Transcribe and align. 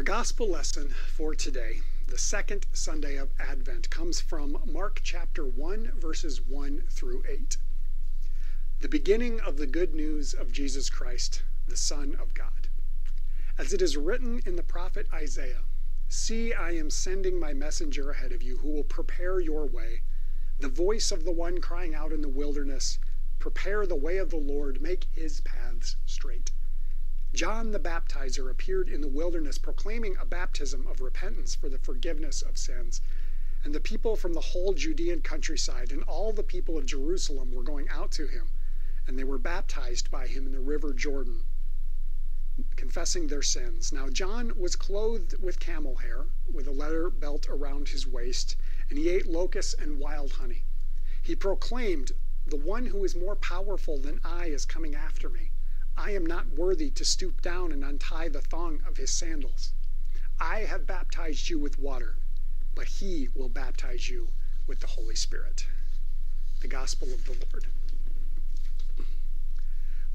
Our 0.00 0.04
gospel 0.04 0.48
lesson 0.48 0.94
for 1.14 1.34
today, 1.34 1.82
the 2.06 2.16
second 2.16 2.64
Sunday 2.72 3.16
of 3.16 3.34
Advent, 3.38 3.90
comes 3.90 4.18
from 4.18 4.56
Mark 4.64 5.02
chapter 5.04 5.44
1, 5.44 5.92
verses 5.94 6.40
1 6.40 6.84
through 6.88 7.22
8. 7.28 7.58
The 8.80 8.88
beginning 8.88 9.40
of 9.40 9.58
the 9.58 9.66
good 9.66 9.94
news 9.94 10.32
of 10.32 10.52
Jesus 10.52 10.88
Christ, 10.88 11.42
the 11.68 11.76
Son 11.76 12.16
of 12.18 12.32
God. 12.32 12.68
As 13.58 13.74
it 13.74 13.82
is 13.82 13.98
written 13.98 14.40
in 14.46 14.56
the 14.56 14.62
prophet 14.62 15.06
Isaiah 15.12 15.64
See, 16.08 16.54
I 16.54 16.70
am 16.70 16.88
sending 16.88 17.38
my 17.38 17.52
messenger 17.52 18.10
ahead 18.10 18.32
of 18.32 18.42
you 18.42 18.56
who 18.56 18.70
will 18.70 18.84
prepare 18.84 19.38
your 19.38 19.66
way, 19.66 20.00
the 20.58 20.68
voice 20.70 21.12
of 21.12 21.26
the 21.26 21.30
one 21.30 21.60
crying 21.60 21.94
out 21.94 22.10
in 22.10 22.22
the 22.22 22.28
wilderness, 22.30 22.98
Prepare 23.38 23.86
the 23.86 23.96
way 23.96 24.16
of 24.16 24.30
the 24.30 24.38
Lord, 24.38 24.80
make 24.80 25.08
his 25.12 25.42
paths 25.42 25.96
straight. 26.06 26.52
John 27.32 27.70
the 27.70 27.78
Baptizer 27.78 28.50
appeared 28.50 28.88
in 28.88 29.02
the 29.02 29.08
wilderness 29.08 29.56
proclaiming 29.56 30.16
a 30.16 30.26
baptism 30.26 30.88
of 30.88 31.00
repentance 31.00 31.54
for 31.54 31.68
the 31.68 31.78
forgiveness 31.78 32.42
of 32.42 32.58
sins. 32.58 33.00
And 33.62 33.72
the 33.72 33.78
people 33.78 34.16
from 34.16 34.32
the 34.32 34.40
whole 34.40 34.74
Judean 34.74 35.22
countryside 35.22 35.92
and 35.92 36.02
all 36.02 36.32
the 36.32 36.42
people 36.42 36.76
of 36.76 36.86
Jerusalem 36.86 37.52
were 37.52 37.62
going 37.62 37.88
out 37.88 38.10
to 38.12 38.26
him, 38.26 38.50
and 39.06 39.16
they 39.16 39.22
were 39.22 39.38
baptized 39.38 40.10
by 40.10 40.26
him 40.26 40.44
in 40.44 40.50
the 40.50 40.58
river 40.58 40.92
Jordan, 40.92 41.44
confessing 42.74 43.28
their 43.28 43.42
sins. 43.42 43.92
Now, 43.92 44.08
John 44.08 44.58
was 44.58 44.74
clothed 44.74 45.40
with 45.40 45.60
camel 45.60 45.96
hair, 45.96 46.26
with 46.52 46.66
a 46.66 46.72
leather 46.72 47.10
belt 47.10 47.48
around 47.48 47.90
his 47.90 48.08
waist, 48.08 48.56
and 48.88 48.98
he 48.98 49.08
ate 49.08 49.26
locusts 49.26 49.74
and 49.74 50.00
wild 50.00 50.32
honey. 50.32 50.64
He 51.22 51.36
proclaimed, 51.36 52.10
The 52.44 52.56
one 52.56 52.86
who 52.86 53.04
is 53.04 53.14
more 53.14 53.36
powerful 53.36 53.98
than 53.98 54.20
I 54.24 54.46
is 54.46 54.66
coming 54.66 54.96
after 54.96 55.28
me 55.28 55.52
I 56.02 56.12
am 56.12 56.24
not 56.24 56.48
worthy 56.48 56.88
to 56.92 57.04
stoop 57.04 57.42
down 57.42 57.72
and 57.72 57.84
untie 57.84 58.30
the 58.30 58.40
thong 58.40 58.80
of 58.88 58.96
his 58.96 59.10
sandals. 59.10 59.74
I 60.40 60.60
have 60.60 60.86
baptized 60.86 61.50
you 61.50 61.58
with 61.58 61.78
water, 61.78 62.16
but 62.74 62.86
he 62.86 63.28
will 63.34 63.50
baptize 63.50 64.08
you 64.08 64.30
with 64.66 64.80
the 64.80 64.86
Holy 64.86 65.14
Spirit. 65.14 65.66
The 66.60 66.68
Gospel 66.68 67.12
of 67.12 67.26
the 67.26 67.32
Lord. 67.32 67.66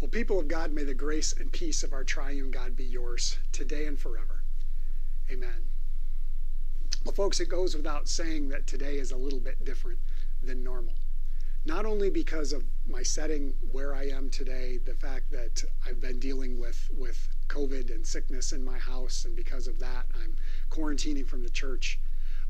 Well, 0.01 0.09
people 0.09 0.39
of 0.39 0.47
God, 0.47 0.71
may 0.71 0.83
the 0.83 0.95
grace 0.95 1.33
and 1.33 1.51
peace 1.51 1.83
of 1.83 1.93
our 1.93 2.03
triune 2.03 2.49
God 2.49 2.75
be 2.75 2.83
yours 2.83 3.37
today 3.51 3.85
and 3.85 3.99
forever. 3.99 4.41
Amen. 5.29 5.65
Well, 7.03 7.13
folks, 7.13 7.39
it 7.39 7.47
goes 7.47 7.75
without 7.75 8.09
saying 8.09 8.49
that 8.49 8.65
today 8.65 8.97
is 8.97 9.11
a 9.11 9.17
little 9.17 9.39
bit 9.39 9.63
different 9.63 9.99
than 10.41 10.63
normal 10.63 10.95
not 11.67 11.83
only 11.83 12.11
because 12.11 12.53
of 12.53 12.63
my 12.87 13.01
setting 13.01 13.55
where 13.71 13.95
I 13.95 14.03
am 14.09 14.29
today, 14.29 14.77
the 14.77 14.93
fact 14.93 15.31
that 15.31 15.63
I've 15.83 15.99
been 15.99 16.19
dealing 16.19 16.59
with, 16.59 16.91
with 16.95 17.27
COVID 17.47 17.93
and 17.93 18.05
sickness 18.05 18.51
in 18.51 18.63
my 18.63 18.77
house, 18.77 19.25
and 19.25 19.35
because 19.35 19.65
of 19.65 19.79
that, 19.79 20.05
I'm 20.13 20.35
quarantining 20.69 21.25
from 21.25 21.41
the 21.41 21.49
church, 21.49 21.99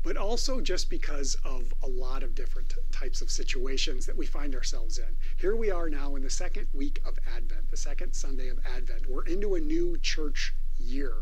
but 0.02 0.18
also 0.18 0.60
just 0.60 0.90
because 0.90 1.34
of 1.46 1.72
a 1.82 1.86
lot 1.86 2.22
of 2.22 2.34
different 2.34 2.74
types 2.92 3.22
of 3.22 3.30
situations 3.30 4.04
that 4.04 4.18
we 4.18 4.26
find 4.26 4.54
ourselves 4.54 4.98
in. 4.98 5.16
Here 5.38 5.56
we 5.56 5.70
are 5.70 5.88
now 5.88 6.14
in 6.16 6.22
the 6.22 6.28
second 6.28 6.66
week 6.74 7.00
of 7.06 7.18
Advent, 7.34 7.70
the 7.70 7.76
second 7.78 8.12
Sunday 8.12 8.48
of 8.48 8.58
Advent. 8.66 9.08
We're 9.08 9.24
into 9.24 9.54
a 9.54 9.60
new 9.60 9.96
church 9.96 10.52
year. 10.78 11.14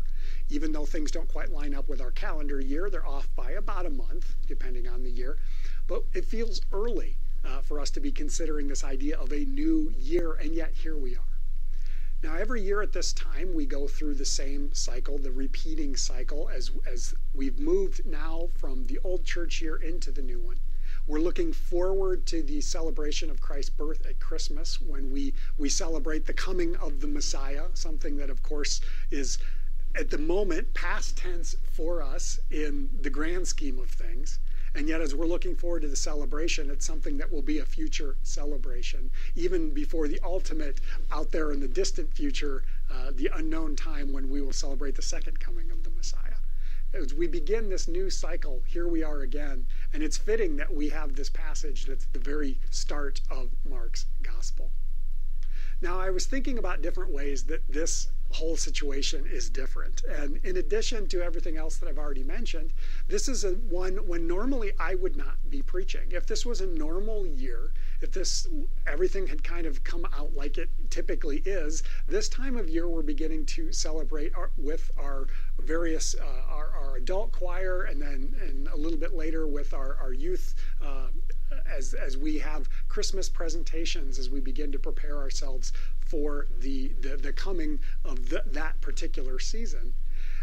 Even 0.49 0.73
though 0.73 0.85
things 0.85 1.11
don't 1.11 1.29
quite 1.29 1.49
line 1.49 1.73
up 1.73 1.87
with 1.87 2.01
our 2.01 2.11
calendar 2.11 2.59
year, 2.59 2.89
they're 2.89 3.07
off 3.07 3.29
by 3.37 3.51
about 3.51 3.85
a 3.85 3.89
month, 3.89 4.35
depending 4.47 4.85
on 4.85 5.01
the 5.01 5.09
year. 5.11 5.37
But 5.87 6.03
it 6.13 6.25
feels 6.25 6.59
early 6.73 7.15
uh, 7.45 7.61
for 7.61 7.79
us 7.79 7.89
to 7.91 7.99
be 7.99 8.11
considering 8.11 8.67
this 8.67 8.83
idea 8.83 9.17
of 9.17 9.31
a 9.31 9.45
new 9.45 9.93
year, 9.97 10.33
and 10.33 10.55
yet 10.55 10.73
here 10.73 10.97
we 10.97 11.15
are. 11.15 11.35
Now, 12.23 12.35
every 12.35 12.61
year 12.61 12.81
at 12.81 12.91
this 12.91 13.13
time, 13.13 13.53
we 13.53 13.65
go 13.65 13.87
through 13.87 14.15
the 14.15 14.25
same 14.25 14.73
cycle, 14.73 15.17
the 15.17 15.31
repeating 15.31 15.95
cycle, 15.95 16.49
as, 16.49 16.71
as 16.87 17.13
we've 17.33 17.59
moved 17.59 18.05
now 18.05 18.49
from 18.55 18.85
the 18.87 18.99
old 19.03 19.25
church 19.25 19.61
year 19.61 19.75
into 19.75 20.11
the 20.11 20.23
new 20.23 20.39
one. 20.39 20.57
We're 21.07 21.19
looking 21.19 21.53
forward 21.53 22.25
to 22.27 22.41
the 22.41 22.61
celebration 22.61 23.29
of 23.29 23.41
Christ's 23.41 23.69
birth 23.69 24.07
at 24.07 24.19
Christmas 24.19 24.81
when 24.81 25.11
we, 25.11 25.35
we 25.59 25.69
celebrate 25.69 26.25
the 26.25 26.33
coming 26.33 26.75
of 26.77 26.99
the 26.99 27.07
Messiah, 27.07 27.65
something 27.75 28.17
that, 28.17 28.31
of 28.31 28.41
course, 28.41 28.81
is 29.11 29.37
at 29.93 30.09
the 30.09 30.17
moment 30.17 30.73
past 30.73 31.17
tense 31.17 31.55
for 31.73 32.01
us 32.01 32.39
in 32.49 32.89
the 33.01 33.09
grand 33.09 33.47
scheme 33.47 33.77
of 33.77 33.89
things. 33.89 34.39
And 34.75 34.89
yet, 34.89 34.99
as 34.99 35.15
we're 35.15 35.25
looking 35.25 35.55
forward 35.55 35.83
to 35.83 35.87
the 35.87 35.95
celebration, 35.95 36.69
it's 36.69 36.85
something 36.85 37.17
that 37.17 37.31
will 37.31 37.41
be 37.41 37.59
a 37.59 37.65
future 37.65 38.17
celebration, 38.23 39.09
even 39.33 39.73
before 39.73 40.09
the 40.09 40.19
ultimate 40.21 40.81
out 41.09 41.31
there 41.31 41.53
in 41.53 41.61
the 41.61 41.67
distant 41.69 42.13
future, 42.13 42.63
uh, 42.91 43.11
the 43.15 43.29
unknown 43.33 43.77
time 43.77 44.11
when 44.11 44.29
we 44.29 44.41
will 44.41 44.51
celebrate 44.51 44.95
the 44.95 45.01
second 45.01 45.39
coming 45.39 45.71
of 45.71 45.83
the 45.83 45.89
Messiah. 45.91 46.39
As 46.93 47.13
we 47.13 47.25
begin 47.25 47.69
this 47.69 47.87
new 47.87 48.09
cycle, 48.09 48.63
here 48.67 48.87
we 48.87 49.01
are 49.01 49.21
again, 49.21 49.65
and 49.93 50.03
it's 50.03 50.17
fitting 50.17 50.57
that 50.57 50.73
we 50.73 50.89
have 50.89 51.15
this 51.15 51.29
passage 51.29 51.85
that's 51.85 52.07
the 52.11 52.19
very 52.19 52.59
start 52.69 53.21
of 53.31 53.51
Mark's 53.63 54.07
gospel. 54.21 54.71
Now, 55.81 55.99
I 55.99 56.09
was 56.09 56.25
thinking 56.25 56.57
about 56.57 56.81
different 56.81 57.11
ways 57.11 57.45
that 57.45 57.61
this 57.69 58.09
whole 58.35 58.57
situation 58.57 59.25
is 59.31 59.49
different. 59.49 60.03
And 60.03 60.39
in 60.43 60.57
addition 60.57 61.07
to 61.07 61.21
everything 61.21 61.55
else 61.55 61.77
that 61.77 61.87
I've 61.87 61.97
already 61.97 62.23
mentioned, 62.23 62.73
this 63.07 63.29
is 63.29 63.45
a 63.45 63.51
one 63.51 63.95
when 64.11 64.27
normally 64.27 64.73
I 64.77 64.95
would 64.95 65.15
not 65.15 65.37
be 65.49 65.61
preaching. 65.61 66.11
If 66.11 66.25
this 66.27 66.45
was 66.45 66.59
a 66.59 66.67
normal 66.67 67.25
year, 67.25 67.71
if 68.01 68.11
this 68.11 68.47
everything 68.85 69.25
had 69.27 69.41
kind 69.43 69.65
of 69.65 69.83
come 69.85 70.05
out 70.17 70.35
like 70.35 70.57
it 70.57 70.69
typically 70.89 71.37
is, 71.45 71.83
this 72.07 72.27
time 72.27 72.57
of 72.57 72.67
year 72.67 72.89
we're 72.89 73.01
beginning 73.15 73.45
to 73.57 73.71
celebrate 73.71 74.35
our, 74.35 74.51
with 74.57 74.91
our 74.97 75.27
various 75.59 76.13
uh, 76.21 76.53
our, 76.53 76.69
our 76.81 76.97
adult 76.97 77.31
choir, 77.31 77.83
and 77.83 78.01
then 78.01 78.35
and 78.41 78.67
a 78.67 78.75
little 78.75 78.99
bit 78.99 79.13
later 79.13 79.47
with 79.47 79.73
our 79.73 79.95
our 80.01 80.13
youth. 80.13 80.55
Uh, 80.83 81.07
as, 81.69 81.93
as 81.93 82.17
we 82.17 82.37
have 82.39 82.67
Christmas 82.87 83.29
presentations, 83.29 84.19
as 84.19 84.29
we 84.29 84.39
begin 84.39 84.71
to 84.71 84.79
prepare 84.79 85.17
ourselves 85.17 85.73
for 86.05 86.47
the, 86.59 86.89
the, 87.01 87.17
the 87.17 87.33
coming 87.33 87.79
of 88.03 88.29
the, 88.29 88.43
that 88.45 88.79
particular 88.81 89.39
season. 89.39 89.93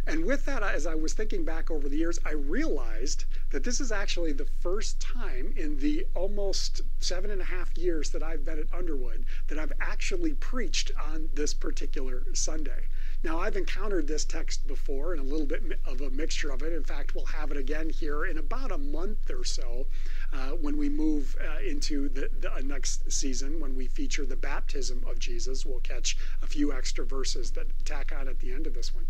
And 0.04 0.24
with 0.24 0.44
that, 0.46 0.64
as 0.64 0.84
I 0.84 0.96
was 0.96 1.12
thinking 1.12 1.44
back 1.44 1.70
over 1.70 1.88
the 1.88 1.96
years, 1.96 2.18
I 2.24 2.32
realized 2.32 3.24
that 3.50 3.62
this 3.62 3.80
is 3.80 3.92
actually 3.92 4.32
the 4.32 4.48
first 4.60 4.98
time 5.00 5.54
in 5.56 5.78
the 5.78 6.06
almost 6.14 6.80
seven 6.98 7.30
and 7.30 7.40
a 7.40 7.44
half 7.44 7.78
years 7.78 8.10
that 8.10 8.22
I've 8.22 8.44
been 8.44 8.58
at 8.58 8.72
Underwood 8.74 9.24
that 9.46 9.58
I've 9.60 9.72
actually 9.80 10.34
preached 10.34 10.90
on 10.98 11.30
this 11.34 11.54
particular 11.54 12.24
Sunday. 12.32 12.88
Now, 13.24 13.38
I've 13.38 13.56
encountered 13.56 14.08
this 14.08 14.24
text 14.24 14.66
before 14.66 15.12
and 15.12 15.20
a 15.20 15.24
little 15.24 15.46
bit 15.46 15.62
of 15.86 16.00
a 16.00 16.10
mixture 16.10 16.50
of 16.50 16.62
it. 16.62 16.72
In 16.72 16.82
fact, 16.82 17.14
we'll 17.14 17.26
have 17.26 17.52
it 17.52 17.56
again 17.56 17.88
here 17.88 18.24
in 18.24 18.38
about 18.38 18.72
a 18.72 18.78
month 18.78 19.30
or 19.30 19.44
so 19.44 19.86
uh, 20.32 20.50
when 20.50 20.76
we 20.76 20.88
move 20.88 21.36
uh, 21.40 21.60
into 21.60 22.08
the, 22.08 22.28
the 22.40 22.52
uh, 22.52 22.60
next 22.60 23.12
season, 23.12 23.60
when 23.60 23.76
we 23.76 23.86
feature 23.86 24.26
the 24.26 24.34
baptism 24.34 25.04
of 25.08 25.20
Jesus. 25.20 25.64
We'll 25.64 25.80
catch 25.80 26.16
a 26.42 26.46
few 26.48 26.72
extra 26.72 27.04
verses 27.04 27.52
that 27.52 27.66
tack 27.84 28.12
on 28.12 28.26
at 28.26 28.40
the 28.40 28.52
end 28.52 28.66
of 28.66 28.74
this 28.74 28.92
one. 28.92 29.06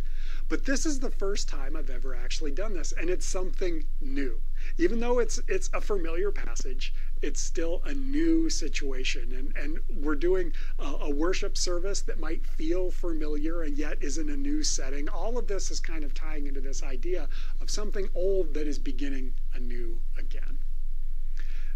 But 0.49 0.67
this 0.67 0.85
is 0.85 1.01
the 1.01 1.11
first 1.11 1.49
time 1.49 1.75
I've 1.75 1.89
ever 1.89 2.15
actually 2.15 2.53
done 2.53 2.75
this, 2.75 2.93
and 2.93 3.09
it's 3.09 3.25
something 3.25 3.85
new. 4.01 4.43
Even 4.77 5.01
though 5.01 5.19
it's 5.21 5.41
it's 5.49 5.71
a 5.73 5.81
familiar 5.81 6.31
passage, 6.31 6.93
it's 7.23 7.41
still 7.41 7.81
a 7.85 7.95
new 7.95 8.51
situation. 8.51 9.33
And, 9.33 9.57
and 9.57 10.05
we're 10.05 10.17
doing 10.17 10.53
a, 10.79 10.85
a 11.03 11.11
worship 11.11 11.57
service 11.57 12.03
that 12.03 12.19
might 12.19 12.45
feel 12.47 12.91
familiar 12.91 13.63
and 13.63 13.79
yet 13.79 13.99
is 14.03 14.19
in 14.19 14.29
a 14.29 14.37
new 14.37 14.63
setting. 14.63 15.09
All 15.09 15.39
of 15.39 15.47
this 15.47 15.71
is 15.71 15.81
kind 15.81 16.05
of 16.05 16.13
tying 16.15 16.47
into 16.47 16.61
this 16.61 16.83
idea 16.83 17.29
of 17.61 17.71
something 17.71 18.09
old 18.15 18.55
that 18.55 18.67
is 18.67 18.79
beginning 18.79 19.35
anew 19.55 19.99
again. 20.19 20.59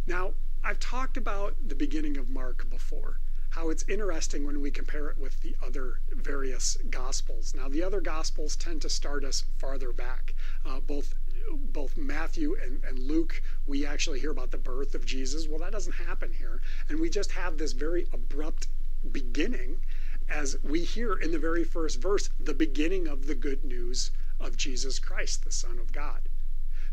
Now, 0.06 0.32
I've 0.64 0.80
talked 0.80 1.16
about 1.16 1.54
the 1.66 1.74
beginning 1.76 2.16
of 2.16 2.28
Mark 2.28 2.68
before 2.68 3.20
how 3.56 3.70
it's 3.70 3.88
interesting 3.88 4.44
when 4.44 4.60
we 4.60 4.70
compare 4.70 5.08
it 5.08 5.16
with 5.16 5.40
the 5.40 5.56
other 5.64 6.00
various 6.12 6.76
gospels. 6.90 7.54
Now, 7.54 7.70
the 7.70 7.82
other 7.82 8.02
gospels 8.02 8.54
tend 8.54 8.82
to 8.82 8.90
start 8.90 9.24
us 9.24 9.44
farther 9.56 9.94
back. 9.94 10.34
Uh, 10.62 10.78
both 10.80 11.14
both 11.54 11.96
Matthew 11.96 12.56
and, 12.62 12.82
and 12.84 12.98
Luke, 12.98 13.42
we 13.66 13.86
actually 13.86 14.20
hear 14.20 14.30
about 14.30 14.50
the 14.50 14.58
birth 14.58 14.94
of 14.94 15.04
Jesus. 15.04 15.46
Well, 15.48 15.60
that 15.60 15.72
doesn't 15.72 15.94
happen 15.94 16.32
here. 16.32 16.60
And 16.88 17.00
we 17.00 17.10
just 17.10 17.32
have 17.32 17.58
this 17.58 17.72
very 17.72 18.06
abrupt 18.12 18.68
beginning 19.12 19.80
as 20.28 20.56
we 20.62 20.82
hear 20.82 21.14
in 21.14 21.30
the 21.30 21.38
very 21.38 21.64
first 21.64 22.00
verse 22.00 22.30
the 22.40 22.54
beginning 22.54 23.06
of 23.06 23.26
the 23.26 23.34
good 23.34 23.64
news 23.64 24.10
of 24.40 24.56
Jesus 24.56 24.98
Christ, 24.98 25.44
the 25.44 25.52
Son 25.52 25.78
of 25.78 25.92
God. 25.92 26.28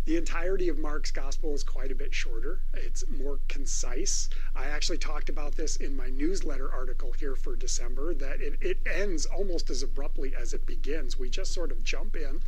The 0.05 0.17
entirety 0.17 0.67
of 0.67 0.77
Mark's 0.77 1.11
gospel 1.11 1.53
is 1.53 1.63
quite 1.63 1.89
a 1.89 1.95
bit 1.95 2.13
shorter. 2.13 2.59
It's 2.73 3.07
more 3.07 3.39
concise. 3.47 4.27
I 4.53 4.65
actually 4.65 4.97
talked 4.97 5.29
about 5.29 5.55
this 5.55 5.77
in 5.77 5.95
my 5.95 6.09
newsletter 6.09 6.69
article 6.69 7.13
here 7.13 7.37
for 7.37 7.55
December 7.55 8.13
that 8.15 8.41
it, 8.41 8.57
it 8.59 8.79
ends 8.85 9.25
almost 9.25 9.69
as 9.69 9.81
abruptly 9.81 10.35
as 10.35 10.53
it 10.53 10.65
begins. 10.65 11.17
We 11.17 11.29
just 11.29 11.53
sort 11.53 11.71
of 11.71 11.85
jump 11.85 12.17
in, 12.17 12.41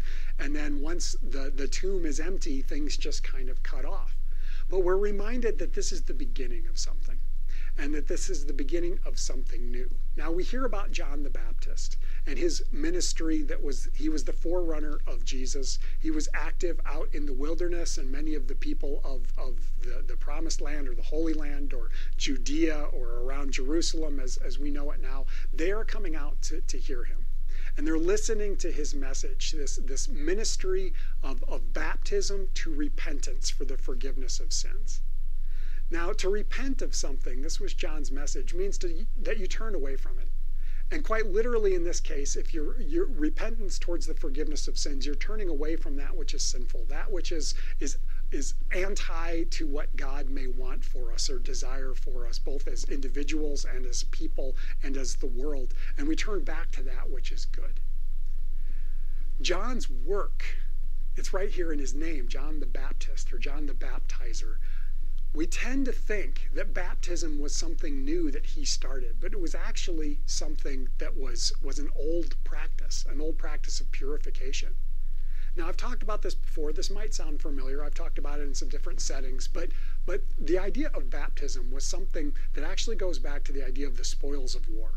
and 0.56 0.64
then 0.64 0.82
once 0.82 1.18
the, 1.22 1.52
the 1.54 1.68
tomb 1.68 2.06
is 2.06 2.18
empty, 2.18 2.62
things 2.62 2.96
just 2.96 3.24
kind 3.24 3.50
of 3.50 3.62
cut 3.62 3.84
off. 3.84 4.16
But 4.70 4.86
we're 4.86 4.96
reminded 4.96 5.60
that 5.60 5.74
this 5.74 5.92
is 5.92 6.04
the 6.04 6.14
beginning 6.14 6.66
of 6.68 6.80
something, 6.80 7.20
and 7.78 7.94
that 7.94 8.08
this 8.08 8.30
is 8.30 8.46
the 8.46 8.54
beginning 8.54 9.00
of 9.06 9.20
something 9.20 9.70
new. 9.70 9.94
Now 10.16 10.32
we 10.32 10.46
hear 10.46 10.64
about 10.64 10.94
John 10.94 11.24
the 11.24 11.30
Baptist 11.30 11.98
and 12.26 12.40
his 12.40 12.64
ministry 12.72 13.42
that 13.42 13.62
was 13.62 13.90
he 13.94 14.08
was 14.08 14.24
the 14.24 14.32
forerunner 14.32 15.02
of 15.06 15.26
Jesus. 15.26 15.78
He 16.00 16.10
was 16.10 16.30
active 16.34 16.80
out 16.86 17.10
in 17.12 17.26
the 17.26 17.34
wilderness 17.34 17.98
and 17.98 18.10
many 18.10 18.34
of 18.34 18.48
the 18.48 18.56
people 18.56 19.02
of, 19.04 19.34
of 19.38 19.74
the, 19.82 20.06
the 20.08 20.16
promised 20.16 20.62
land 20.62 20.88
or 20.88 20.96
the 20.96 21.02
Holy 21.02 21.34
Land 21.34 21.74
or 21.74 21.90
Judea 22.16 22.82
or 22.94 23.10
around 23.10 23.52
Jerusalem 23.52 24.22
as, 24.22 24.38
as 24.38 24.58
we 24.58 24.72
know 24.72 24.92
it 24.92 25.02
now, 25.02 25.26
they 25.54 25.74
are 25.74 25.84
coming 25.84 26.16
out 26.16 26.42
to, 26.44 26.62
to 26.62 26.80
hear 26.80 27.04
him. 27.04 27.25
And 27.78 27.86
they're 27.86 27.98
listening 27.98 28.56
to 28.58 28.72
his 28.72 28.96
message, 28.96 29.52
this, 29.52 29.76
this 29.76 30.08
ministry 30.08 30.94
of, 31.22 31.44
of 31.44 31.74
baptism 31.74 32.50
to 32.56 32.74
repentance 32.74 33.50
for 33.50 33.66
the 33.66 33.78
forgiveness 33.78 34.40
of 34.40 34.54
sins. 34.54 35.02
Now, 35.90 36.14
to 36.14 36.30
repent 36.30 36.82
of 36.82 36.96
something, 36.96 37.42
this 37.42 37.60
was 37.60 37.74
John's 37.74 38.12
message, 38.12 38.54
means 38.54 38.78
to, 38.80 39.06
that 39.22 39.38
you 39.38 39.48
turn 39.48 39.76
away 39.76 39.98
from 39.98 40.18
it. 40.20 40.30
And 40.92 41.04
quite 41.04 41.28
literally 41.28 41.74
in 41.74 41.84
this 41.84 42.00
case, 42.00 42.36
if 42.36 42.54
your 42.54 42.80
your 42.80 43.08
repentance 43.08 43.80
towards 43.80 44.06
the 44.06 44.14
forgiveness 44.14 44.68
of 44.68 44.78
sins, 44.78 45.06
you're 45.06 45.16
turning 45.16 45.50
away 45.50 45.76
from 45.76 45.96
that 45.96 46.16
which 46.16 46.34
is 46.36 46.44
sinful, 46.44 46.86
that 46.90 47.12
which 47.12 47.32
is 47.32 47.56
is 47.80 47.98
is 48.32 48.54
anti 48.72 49.44
to 49.44 49.68
what 49.68 49.96
God 49.96 50.30
may 50.30 50.48
want 50.48 50.84
for 50.84 51.12
us 51.12 51.30
or 51.30 51.40
desire 51.40 51.94
for 51.94 52.28
us, 52.28 52.40
both 52.40 52.68
as 52.68 52.84
individuals 52.86 53.66
and 53.66 53.86
as 53.86 54.04
people 54.06 54.56
and 54.84 54.98
as 54.98 55.16
the 55.16 55.28
world. 55.28 55.74
And 55.98 56.08
we 56.08 56.16
turn 56.16 56.44
back 56.44 56.72
to 56.72 56.84
that 56.84 57.10
which 57.10 57.32
is 57.32 57.46
good. 57.46 57.80
John's 59.42 59.90
work, 59.90 60.44
it's 61.16 61.34
right 61.34 61.50
here 61.50 61.72
in 61.72 61.80
his 61.80 61.94
name, 61.94 62.28
John 62.28 62.60
the 62.60 62.66
Baptist 62.66 63.34
or 63.34 63.38
John 63.38 63.66
the 63.66 63.74
Baptizer 63.74 64.58
we 65.36 65.46
tend 65.46 65.86
to 65.86 65.92
think 65.92 66.50
that 66.54 66.74
baptism 66.74 67.40
was 67.40 67.54
something 67.54 68.06
new 68.06 68.32
that 68.32 68.46
he 68.46 68.64
started, 68.64 69.18
but 69.20 69.34
it 69.34 69.40
was 69.40 69.54
actually 69.54 70.22
something 70.26 70.88
that 70.98 71.18
was, 71.18 71.52
was 71.62 71.78
an 71.78 71.92
old 71.94 72.42
practice, 72.46 73.06
an 73.10 73.20
old 73.20 73.38
practice 73.38 73.82
of 73.82 73.92
purification. 73.92 74.76
Now, 75.58 75.70
I've 75.70 75.78
talked 75.78 76.04
about 76.04 76.22
this 76.22 76.36
before. 76.36 76.74
This 76.74 76.92
might 76.92 77.14
sound 77.14 77.42
familiar. 77.42 77.82
I've 77.82 77.94
talked 77.94 78.18
about 78.18 78.40
it 78.40 78.44
in 78.44 78.54
some 78.54 78.68
different 78.68 79.00
settings, 79.00 79.48
but, 79.48 79.70
but 80.06 80.22
the 80.38 80.58
idea 80.58 80.90
of 80.94 81.10
baptism 81.10 81.72
was 81.72 81.86
something 81.86 82.34
that 82.54 82.66
actually 82.66 82.98
goes 82.98 83.20
back 83.20 83.46
to 83.46 83.54
the 83.54 83.66
idea 83.66 83.88
of 83.88 83.96
the 83.96 84.04
spoils 84.04 84.54
of 84.54 84.68
war. 84.68 84.96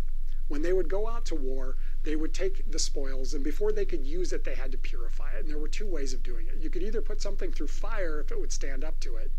When 0.49 0.63
they 0.63 0.73
would 0.73 0.89
go 0.89 1.07
out 1.07 1.27
to 1.27 1.37
war, 1.37 1.77
they 2.03 2.17
would 2.17 2.35
take 2.35 2.69
the 2.69 2.79
spoils, 2.79 3.35
and 3.35 3.45
before 3.45 3.71
they 3.71 3.85
could 3.85 4.05
use 4.05 4.33
it, 4.33 4.43
they 4.43 4.57
had 4.57 4.73
to 4.73 4.79
purify 4.79 5.33
it. 5.33 5.41
And 5.41 5.49
there 5.49 5.59
were 5.59 5.69
two 5.69 5.87
ways 5.87 6.13
of 6.13 6.25
doing 6.25 6.49
it. 6.49 6.57
You 6.57 6.71
could 6.71 6.83
either 6.83 7.03
put 7.03 7.23
something 7.23 7.53
through 7.53 7.69
fire 7.69 8.19
if 8.19 8.33
it 8.33 8.41
would 8.41 8.51
stand 8.51 8.83
up 8.83 8.99
to 9.01 9.17
it, 9.17 9.31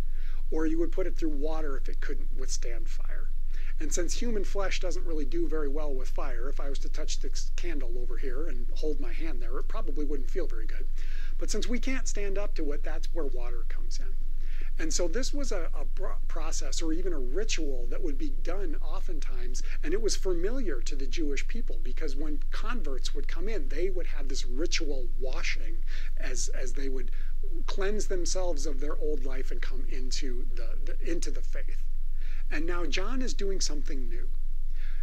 or 0.52 0.68
you 0.68 0.80
would 0.80 0.92
put 0.94 1.08
it 1.08 1.18
through 1.18 1.30
water 1.30 1.76
if 1.76 1.90
it 1.90 2.00
couldn't 2.00 2.38
withstand 2.38 2.88
fire. 2.88 3.30
And 3.82 3.94
since 3.94 4.20
human 4.20 4.44
flesh 4.44 4.82
doesn't 4.82 5.06
really 5.06 5.24
do 5.24 5.48
very 5.48 5.70
well 5.70 5.94
with 5.94 6.10
fire, 6.10 6.50
if 6.50 6.60
I 6.60 6.70
was 6.70 6.80
to 6.80 6.90
touch 6.90 7.22
this 7.22 7.52
candle 7.56 7.98
over 7.98 8.18
here 8.18 8.46
and 8.46 8.68
hold 8.76 9.00
my 9.00 9.14
hand 9.14 9.42
there, 9.42 9.58
it 9.58 9.70
probably 9.70 10.04
wouldn't 10.04 10.30
feel 10.30 10.48
very 10.48 10.66
good. 10.66 10.86
But 11.38 11.50
since 11.50 11.66
we 11.66 11.80
can't 11.80 12.08
stand 12.08 12.38
up 12.38 12.54
to 12.56 12.74
it, 12.74 12.84
that's 12.84 13.14
where 13.14 13.26
water 13.26 13.64
comes 13.70 13.98
in. 14.00 14.14
And 14.78 14.94
so 14.94 15.08
this 15.08 15.34
was 15.34 15.52
a, 15.52 15.70
a, 15.74 15.86
process 16.28 16.82
or 16.82 16.94
even 16.94 17.12
a 17.12 17.20
ritual 17.20 17.86
that 17.88 18.02
would 18.02 18.18
be 18.18 18.30
done 18.30 18.78
oftentimes, 18.82 19.62
and 19.84 19.94
it 19.94 20.02
was 20.02 20.16
familiar 20.16 20.82
to 20.82 20.96
the 20.96 21.08
Jewish 21.08 21.48
people 21.48 21.80
because 21.84 22.16
when 22.16 22.40
converts 22.52 23.14
would 23.14 23.28
come 23.28 23.50
in, 23.50 23.70
they 23.70 23.90
would 23.90 24.08
have 24.08 24.28
this 24.30 24.46
ritual 24.46 25.08
washing 25.20 25.78
as, 26.18 26.50
as 26.50 26.74
they 26.74 26.88
would 26.88 27.12
cleanse 27.66 28.08
themselves 28.08 28.66
of 28.66 28.80
their 28.80 28.98
old 28.98 29.26
life 29.26 29.52
and 29.52 29.62
come 29.62 29.86
into 29.90 30.46
the, 30.56 30.78
the, 30.84 31.12
into 31.12 31.32
the 31.32 31.42
faith. 31.42 31.89
And 32.52 32.66
now 32.66 32.86
John 32.86 33.22
is 33.22 33.34
doing 33.34 33.62
something 33.62 34.10
new. 34.10 34.30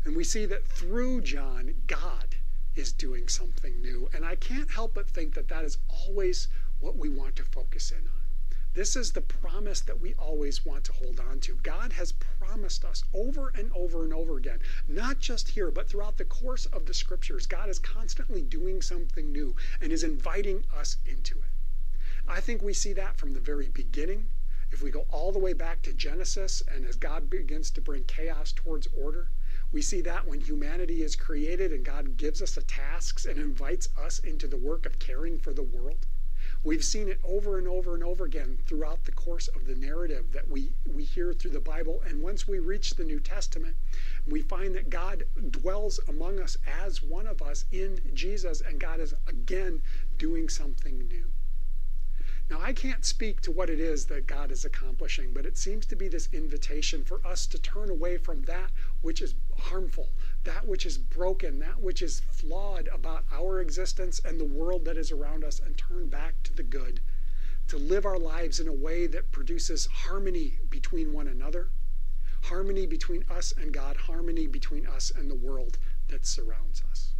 And 0.04 0.16
we 0.16 0.24
see 0.24 0.46
that 0.46 0.66
through 0.66 1.22
John, 1.22 1.74
God 1.86 2.36
is 2.74 2.92
doing 2.92 3.28
something 3.28 3.80
new. 3.80 4.08
And 4.12 4.24
I 4.24 4.36
can't 4.36 4.70
help 4.70 4.94
but 4.94 5.08
think 5.08 5.34
that 5.34 5.48
that 5.48 5.64
is 5.64 5.78
always 5.88 6.48
what 6.80 6.96
we 6.96 7.08
want 7.08 7.36
to 7.36 7.44
focus 7.44 7.90
in 7.90 8.06
on. 8.06 8.26
This 8.76 8.94
is 8.94 9.12
the 9.12 9.22
promise 9.22 9.80
that 9.80 10.00
we 10.00 10.12
always 10.14 10.66
want 10.66 10.84
to 10.84 10.92
hold 10.92 11.18
on 11.18 11.40
to. 11.40 11.54
God 11.62 11.94
has 11.94 12.12
promised 12.12 12.84
us 12.84 13.04
over 13.14 13.48
and 13.54 13.72
over 13.72 14.04
and 14.04 14.12
over 14.12 14.36
again, 14.36 14.58
not 14.86 15.18
just 15.18 15.48
here, 15.48 15.70
but 15.70 15.88
throughout 15.88 16.18
the 16.18 16.26
course 16.26 16.66
of 16.66 16.84
the 16.84 16.92
scriptures. 16.92 17.46
God 17.46 17.70
is 17.70 17.78
constantly 17.78 18.42
doing 18.42 18.82
something 18.82 19.32
new 19.32 19.56
and 19.80 19.92
is 19.92 20.04
inviting 20.04 20.64
us 20.76 20.98
into 21.06 21.38
it. 21.38 21.48
I 22.28 22.40
think 22.40 22.60
we 22.60 22.74
see 22.74 22.92
that 22.92 23.16
from 23.16 23.32
the 23.32 23.40
very 23.40 23.68
beginning. 23.68 24.28
If 24.72 24.82
we 24.82 24.90
go 24.90 25.06
all 25.10 25.30
the 25.30 25.38
way 25.38 25.52
back 25.52 25.82
to 25.82 25.92
Genesis 25.92 26.62
and 26.66 26.84
as 26.84 26.96
God 26.96 27.30
begins 27.30 27.70
to 27.70 27.80
bring 27.80 28.04
chaos 28.04 28.52
towards 28.52 28.88
order, 28.88 29.30
we 29.70 29.80
see 29.80 30.00
that 30.00 30.26
when 30.26 30.40
humanity 30.40 31.02
is 31.02 31.14
created 31.14 31.72
and 31.72 31.84
God 31.84 32.16
gives 32.16 32.42
us 32.42 32.54
the 32.54 32.62
tasks 32.62 33.24
and 33.24 33.38
invites 33.38 33.88
us 33.96 34.18
into 34.18 34.48
the 34.48 34.56
work 34.56 34.84
of 34.84 34.98
caring 34.98 35.38
for 35.38 35.52
the 35.52 35.62
world. 35.62 36.06
We've 36.62 36.84
seen 36.84 37.08
it 37.08 37.20
over 37.22 37.58
and 37.58 37.68
over 37.68 37.94
and 37.94 38.02
over 38.02 38.24
again 38.24 38.58
throughout 38.66 39.04
the 39.04 39.12
course 39.12 39.46
of 39.48 39.66
the 39.66 39.74
narrative 39.76 40.32
that 40.32 40.48
we, 40.48 40.72
we 40.84 41.04
hear 41.04 41.32
through 41.32 41.52
the 41.52 41.60
Bible. 41.60 42.02
And 42.04 42.22
once 42.22 42.48
we 42.48 42.58
reach 42.58 42.94
the 42.94 43.04
New 43.04 43.20
Testament, 43.20 43.76
we 44.26 44.42
find 44.42 44.74
that 44.74 44.90
God 44.90 45.24
dwells 45.50 46.00
among 46.08 46.40
us 46.40 46.56
as 46.66 47.02
one 47.02 47.28
of 47.28 47.40
us 47.40 47.66
in 47.70 48.00
Jesus, 48.14 48.60
and 48.60 48.80
God 48.80 48.98
is 48.98 49.14
again 49.28 49.80
doing 50.18 50.48
something 50.48 51.06
new. 51.06 51.30
Now, 52.48 52.60
I 52.60 52.72
can't 52.72 53.04
speak 53.04 53.40
to 53.40 53.50
what 53.50 53.68
it 53.68 53.80
is 53.80 54.06
that 54.06 54.28
God 54.28 54.52
is 54.52 54.64
accomplishing, 54.64 55.32
but 55.32 55.46
it 55.46 55.58
seems 55.58 55.84
to 55.86 55.96
be 55.96 56.06
this 56.06 56.28
invitation 56.32 57.02
for 57.02 57.20
us 57.26 57.44
to 57.48 57.58
turn 57.58 57.90
away 57.90 58.18
from 58.18 58.42
that 58.42 58.70
which 59.00 59.20
is 59.20 59.34
harmful, 59.58 60.10
that 60.44 60.64
which 60.64 60.86
is 60.86 60.96
broken, 60.96 61.58
that 61.58 61.80
which 61.80 62.02
is 62.02 62.20
flawed 62.30 62.88
about 62.92 63.24
our 63.32 63.60
existence 63.60 64.20
and 64.24 64.38
the 64.38 64.44
world 64.44 64.84
that 64.84 64.96
is 64.96 65.10
around 65.10 65.42
us, 65.42 65.58
and 65.58 65.76
turn 65.76 66.06
back 66.06 66.40
to 66.44 66.52
the 66.54 66.62
good, 66.62 67.00
to 67.66 67.78
live 67.78 68.06
our 68.06 68.18
lives 68.18 68.60
in 68.60 68.68
a 68.68 68.72
way 68.72 69.08
that 69.08 69.32
produces 69.32 69.86
harmony 69.86 70.60
between 70.70 71.12
one 71.12 71.26
another, 71.26 71.70
harmony 72.42 72.86
between 72.86 73.24
us 73.28 73.52
and 73.56 73.74
God, 73.74 73.96
harmony 73.96 74.46
between 74.46 74.86
us 74.86 75.10
and 75.10 75.28
the 75.28 75.34
world 75.34 75.78
that 76.06 76.24
surrounds 76.24 76.80
us. 76.88 77.12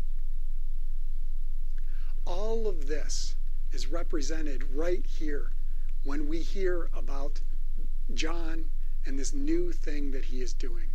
All 2.25 2.69
of 2.69 2.87
this 2.87 3.35
is 3.77 3.89
represented 3.89 4.63
right 4.75 5.05
here 5.05 5.51
when 6.03 6.27
we 6.27 6.41
hear 6.41 6.89
about 6.95 7.39
John 8.15 8.65
and 9.05 9.19
this 9.19 9.35
new 9.35 9.71
thing 9.71 10.13
that 10.13 10.25
he 10.25 10.41
is 10.41 10.55
doing, 10.55 10.89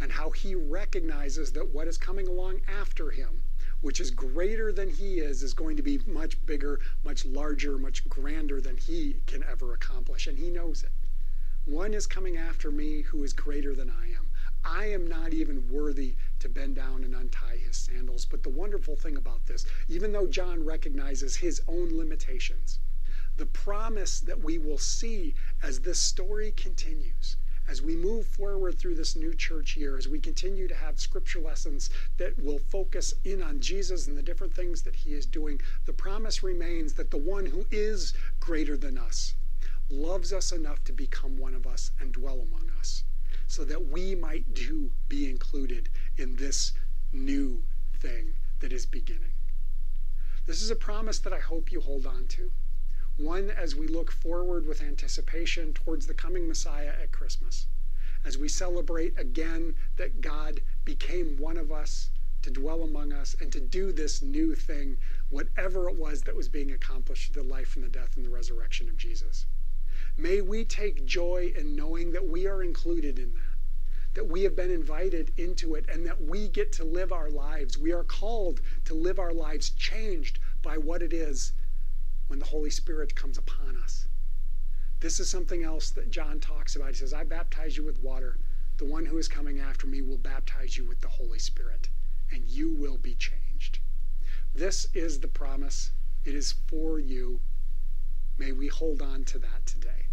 and 0.00 0.10
how 0.10 0.30
he 0.30 0.56
recognizes 0.56 1.52
that 1.52 1.68
what 1.68 1.86
is 1.86 1.96
coming 1.96 2.26
along 2.26 2.60
after 2.66 3.12
him, 3.12 3.44
which 3.82 4.00
is 4.00 4.10
greater 4.10 4.72
than 4.72 4.90
he 4.90 5.20
is, 5.20 5.44
is 5.44 5.54
going 5.54 5.76
to 5.76 5.82
be 5.84 6.00
much 6.08 6.44
bigger, 6.44 6.80
much 7.04 7.24
larger, 7.24 7.78
much 7.78 8.08
grander 8.08 8.60
than 8.60 8.78
he 8.78 9.20
can 9.28 9.44
ever 9.44 9.72
accomplish, 9.72 10.26
and 10.26 10.36
he 10.36 10.50
knows 10.50 10.82
it. 10.82 10.90
One 11.66 11.94
is 11.94 12.08
coming 12.08 12.36
after 12.36 12.72
me 12.72 13.02
who 13.02 13.22
is 13.22 13.32
greater 13.32 13.76
than 13.76 13.90
I 13.90 14.06
am. 14.08 14.26
I 14.64 14.86
am 14.86 15.06
not 15.06 15.32
even 15.32 15.68
worthy 15.70 16.16
to 16.44 16.48
bend 16.50 16.76
down 16.76 17.02
and 17.02 17.14
untie 17.14 17.56
his 17.56 17.74
sandals. 17.74 18.26
But 18.26 18.42
the 18.42 18.50
wonderful 18.50 18.96
thing 18.96 19.16
about 19.16 19.46
this, 19.46 19.64
even 19.88 20.12
though 20.12 20.26
John 20.26 20.62
recognizes 20.62 21.36
his 21.36 21.62
own 21.66 21.96
limitations, 21.96 22.80
the 23.38 23.46
promise 23.46 24.20
that 24.20 24.44
we 24.44 24.58
will 24.58 24.76
see 24.76 25.34
as 25.62 25.80
this 25.80 25.98
story 25.98 26.52
continues, 26.52 27.36
as 27.66 27.80
we 27.80 27.96
move 27.96 28.26
forward 28.26 28.78
through 28.78 28.94
this 28.94 29.16
new 29.16 29.34
church 29.34 29.74
year, 29.74 29.96
as 29.96 30.06
we 30.06 30.20
continue 30.20 30.68
to 30.68 30.74
have 30.74 31.00
scripture 31.00 31.40
lessons 31.40 31.88
that 32.18 32.38
will 32.38 32.58
focus 32.58 33.14
in 33.24 33.42
on 33.42 33.58
Jesus 33.58 34.06
and 34.06 34.14
the 34.14 34.22
different 34.22 34.52
things 34.52 34.82
that 34.82 34.96
he 34.96 35.14
is 35.14 35.24
doing, 35.24 35.58
the 35.86 35.94
promise 35.94 36.42
remains 36.42 36.92
that 36.92 37.10
the 37.10 37.16
one 37.16 37.46
who 37.46 37.64
is 37.70 38.12
greater 38.38 38.76
than 38.76 38.98
us 38.98 39.34
loves 39.88 40.30
us 40.30 40.52
enough 40.52 40.84
to 40.84 40.92
become 40.92 41.38
one 41.38 41.54
of 41.54 41.66
us 41.66 41.90
and 41.98 42.12
dwell 42.12 42.40
among 42.40 42.68
us 42.78 43.02
so 43.46 43.64
that 43.64 43.86
we 43.88 44.14
might 44.14 44.54
do 44.54 44.90
be 45.08 45.28
included 45.28 45.88
in 46.16 46.36
this 46.36 46.72
new 47.12 47.62
thing 47.98 48.34
that 48.60 48.72
is 48.72 48.86
beginning. 48.86 49.32
This 50.46 50.62
is 50.62 50.70
a 50.70 50.76
promise 50.76 51.18
that 51.20 51.32
I 51.32 51.38
hope 51.38 51.72
you 51.72 51.80
hold 51.80 52.06
on 52.06 52.26
to. 52.28 52.50
One 53.16 53.50
as 53.50 53.74
we 53.74 53.86
look 53.86 54.10
forward 54.10 54.66
with 54.66 54.82
anticipation 54.82 55.72
towards 55.72 56.06
the 56.06 56.14
coming 56.14 56.48
Messiah 56.48 56.92
at 57.00 57.12
Christmas, 57.12 57.66
as 58.24 58.36
we 58.36 58.48
celebrate 58.48 59.18
again 59.18 59.74
that 59.96 60.20
God 60.20 60.60
became 60.84 61.36
one 61.36 61.56
of 61.56 61.70
us 61.70 62.10
to 62.42 62.50
dwell 62.50 62.82
among 62.82 63.12
us 63.12 63.34
and 63.40 63.50
to 63.52 63.60
do 63.60 63.90
this 63.90 64.20
new 64.20 64.54
thing, 64.54 64.98
whatever 65.30 65.88
it 65.88 65.96
was 65.96 66.22
that 66.22 66.36
was 66.36 66.48
being 66.48 66.72
accomplished 66.72 67.32
through 67.32 67.42
the 67.42 67.48
life 67.48 67.74
and 67.74 67.84
the 67.84 67.88
death 67.88 68.16
and 68.16 68.24
the 68.24 68.30
resurrection 68.30 68.88
of 68.88 68.96
Jesus. 68.98 69.46
May 70.16 70.40
we 70.40 70.64
take 70.64 71.06
joy 71.06 71.52
in 71.56 71.74
knowing 71.74 72.12
that 72.12 72.28
we 72.28 72.46
are 72.46 72.62
included 72.62 73.18
in 73.18 73.32
that, 73.32 73.53
that 74.14 74.28
we 74.28 74.42
have 74.44 74.56
been 74.56 74.70
invited 74.70 75.32
into 75.36 75.74
it, 75.74 75.84
and 75.88 76.06
that 76.06 76.22
we 76.22 76.48
get 76.48 76.72
to 76.72 76.84
live 76.84 77.12
our 77.12 77.30
lives. 77.30 77.76
We 77.76 77.92
are 77.92 78.04
called 78.04 78.60
to 78.86 78.94
live 78.94 79.18
our 79.18 79.32
lives 79.32 79.70
changed 79.70 80.38
by 80.62 80.78
what 80.78 81.02
it 81.02 81.12
is 81.12 81.52
when 82.28 82.38
the 82.38 82.46
Holy 82.46 82.70
Spirit 82.70 83.14
comes 83.14 83.36
upon 83.36 83.76
us. 83.76 84.06
This 85.00 85.20
is 85.20 85.28
something 85.28 85.62
else 85.62 85.90
that 85.90 86.10
John 86.10 86.40
talks 86.40 86.76
about. 86.76 86.88
He 86.88 86.94
says, 86.94 87.12
I 87.12 87.24
baptize 87.24 87.76
you 87.76 87.84
with 87.84 88.02
water. 88.02 88.38
The 88.78 88.86
one 88.86 89.04
who 89.04 89.18
is 89.18 89.28
coming 89.28 89.60
after 89.60 89.86
me 89.86 90.00
will 90.00 90.16
baptize 90.16 90.76
you 90.76 90.84
with 90.84 91.00
the 91.00 91.08
Holy 91.08 91.38
Spirit. 91.38 91.90
and 92.34 92.44
you 92.48 92.70
will 92.70 92.98
be 92.98 93.14
changed. 93.14 93.78
This 94.54 94.86
is 94.94 95.20
the 95.20 95.28
promise. 95.28 95.90
It 96.24 96.34
is 96.34 96.52
for 96.66 96.98
you. 96.98 97.40
May 98.38 98.52
we 98.52 98.66
hold 98.66 99.02
on 99.02 99.24
to 99.24 99.38
that 99.38 99.66
today. 99.66 100.06